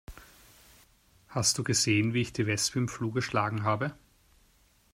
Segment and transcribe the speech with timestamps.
[1.27, 3.93] Hast du gesehen, wie ich die Wespe im Flug erschlagen habe?